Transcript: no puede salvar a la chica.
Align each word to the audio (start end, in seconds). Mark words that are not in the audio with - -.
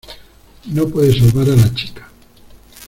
no 0.65 0.87
puede 0.89 1.13
salvar 1.13 1.47
a 1.51 1.55
la 1.55 1.75
chica. 1.75 2.09